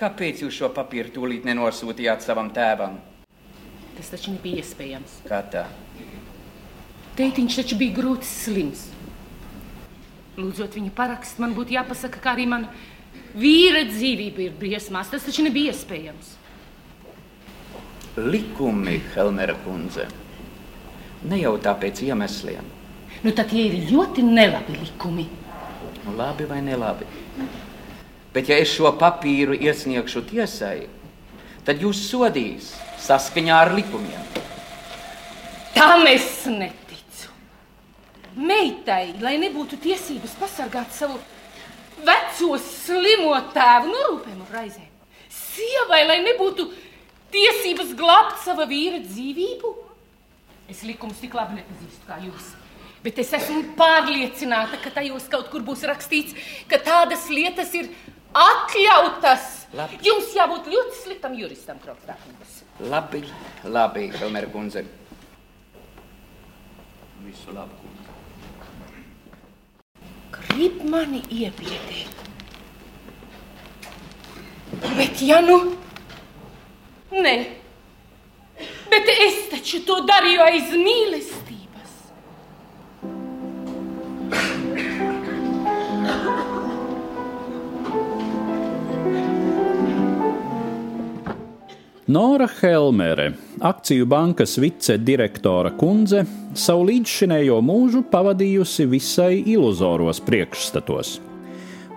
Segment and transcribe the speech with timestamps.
[0.00, 2.96] Kāpēc jūs šo papīru tūlīt nenosūtījāt savam tēvam?
[3.98, 5.18] Tas taču nebija iespējams.
[5.28, 5.66] Kā tā?
[7.18, 8.86] Tētiņš taču bija grūti slims.
[10.40, 12.70] Lūdzot viņa parakstu, man būtu jāpasaka, ka arī mana
[13.36, 15.12] vīra dzīvība ir briesmās.
[15.12, 16.32] Tas taču nebija iespējams.
[18.16, 20.08] Likumi, Helmera kundze.
[21.28, 22.64] Ne jau tāpēc iemesliem.
[23.20, 25.28] Nu, tad tie ir ļoti nelabi likumi.
[26.16, 27.04] Labi vai nelabi?
[28.34, 30.84] Bet ja es šo papīru iesniegšu tiesai,
[31.66, 32.70] tad jūs sodīs
[33.02, 34.28] saskaņā ar likumiem.
[35.74, 37.30] Tam es neticu.
[38.38, 41.18] Meitai, lai nebūtu tiesības pasargāt savu
[42.06, 44.86] veco slimo tēvu no rūpēm un raizēm.
[45.30, 46.68] Sievai, lai nebūtu
[47.34, 49.74] tiesības glābt sava vīra dzīvību.
[50.70, 52.54] Es likumus tik labi nepazīstu kā jūs.
[53.02, 56.36] Bet es esmu pārliecināta, ka tajos kaut kur būs rakstīts,
[56.68, 57.88] ka tādas lietas ir
[58.36, 59.46] atļautas.
[59.74, 60.00] Labi.
[60.02, 62.56] Jums jābūt ļoti sliktam juristam, Krokstākungs.
[62.90, 63.22] Labi,
[63.70, 64.82] labi, Helmera kundze.
[67.26, 68.00] Visu labu, kundze.
[70.34, 72.18] Grib mani iebiedēt.
[74.96, 75.60] Bet ja nu?
[77.10, 77.36] Nē.
[78.90, 81.59] Bet es taču to darīju aiz mīlestības.
[92.10, 96.24] Nora Helmere, akciju bankas vicedirektora kundze,
[96.58, 101.12] savu līdzšinējo mūžu pavadījusi visai iluzoros priekšstatos.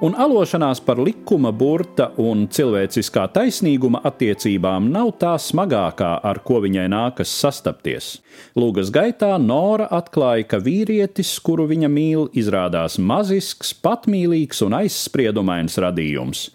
[0.03, 6.89] Un alošanās par likuma burta un cilvēciskā taisnīguma attiecībām nav tā smagākā, ar ko viņai
[6.91, 8.09] nākas sastapties.
[8.59, 16.49] Lūgas gaitā Nora atklāja, ka vīrietis, kuru viņa mīl, izrādās mazisks, patmīlīgs un aizspriedumains radījums,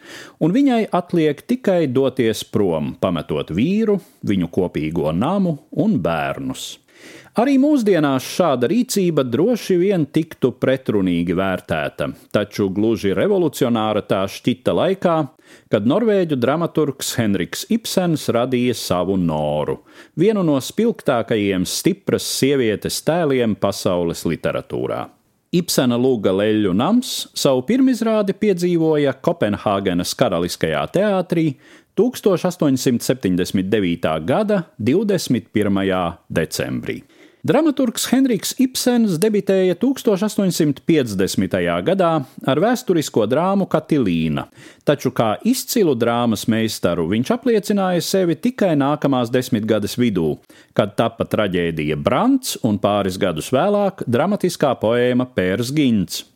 [0.45, 3.97] un viņai atliek tikai doties prom, pametot vīru,
[4.29, 6.75] viņu kopīgo namu un bērnus.
[7.39, 15.19] Arī mūsdienās šāda rīcība droši vien tiktu pretrunīgi vērtēta, taču gluži revolucionāra tā šķita laikā,
[15.71, 19.79] kad norvēģu dramaturgs Henriks Ibsens radīja savu noru,
[20.19, 25.05] vienu no spilgtākajiem stipras sievietes tēliem pasaules literatūrā.
[25.49, 31.57] Ibsena Lūga Leļu nams savu pirmizrādi piedzīvoja Kopenhāgenes Karaliskajā teātrī
[31.97, 33.49] 1879.
[34.29, 35.49] gada 21.
[36.29, 37.01] decembrī.
[37.49, 41.55] Dramaturgs Henriks Ibsens debitēja 1850.
[41.87, 42.11] gadā
[42.45, 44.45] ar vēsturisko drāmu Katilīna,
[44.85, 50.35] taču kā izcilu drāmas meistaru viņš apliecināja sevi tikai nākamās desmitgades vidū,
[50.77, 56.27] kad tapa traģēdija Brants un pāris gadus vēlāk dramatiskā poēma Pērs Gints.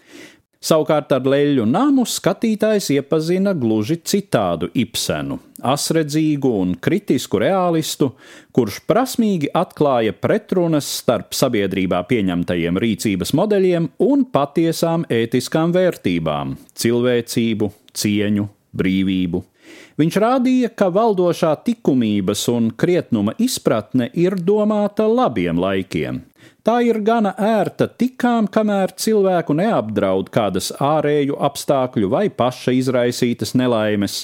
[0.63, 8.13] Savukārt ar leļu namu skatītājs iepazina gluži citādu Ibsenu, asredzīgu un kritisku realistu,
[8.55, 18.47] kurš prasmīgi atklāja pretrunas starp sabiedrībā pieņemtajiem rīcības modeļiem un patiesām ētiskām vērtībām- cilvēcību, cieņu,
[18.71, 19.43] brīvību.
[20.01, 26.23] Viņš rādīja, ka valdošā likumības un krietnuma izpratne ir domāta labiem laikiem,
[26.63, 34.21] Tā ir gana ērta tikām, kamēr cilvēku neapdraud kādas ārēju apstākļu vai paša izraisītas nelaimes,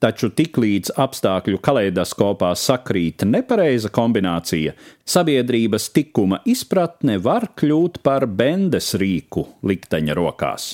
[0.00, 4.72] taču tiklīdz apstākļu kaleidoskopā sakrīt nepareiza kombinācija,
[5.04, 10.70] sabiedrības tikuma izpratne var kļūt par bendes rīku likteņa rokās.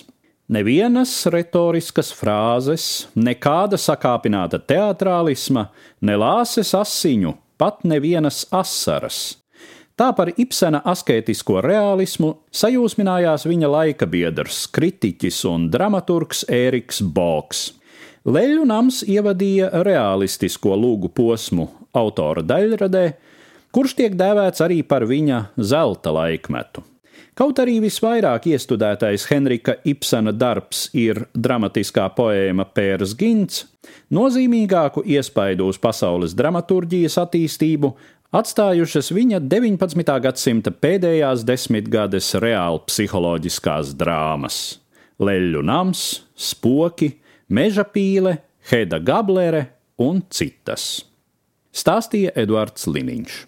[0.48, 5.66] Nevienas retoriskas frāzes, nekāda sakāpināta teātrālisma,
[6.00, 9.36] nelāses asiņu, pat nevienas asaras
[9.98, 17.64] Tā par Ibsena asketisko realismu sajūsminājās viņa laika biedrs, kritiķis un dramaturgs Ēriks Boks.
[18.28, 21.66] Leļu nams ievadīja realistisko lūgu posmu
[21.98, 23.02] autora daļradē,
[23.74, 26.86] kurš tiek dēvēts arī par viņa zelta laikmetu.
[27.38, 33.60] Kaut arī visvairāk iestudētais Henrika Ibsena darbs ir dramatiskā poēma Pērs Gints,
[34.10, 37.92] nozīmīgāku iespaidu uz pasaules dramaturģijas attīstību
[38.34, 40.16] atstājušas viņa 19.
[40.24, 44.58] gadsimta pēdējās desmitgades reāli psiholoģiskās drāmas-
[45.28, 47.12] Leļu nams, spoki,
[47.48, 49.68] meža pīle, Heda Gablere
[49.98, 51.04] un citas.
[51.70, 53.47] Stāstīja Eduards Liniņš.